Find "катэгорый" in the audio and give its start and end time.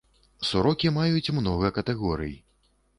1.79-2.39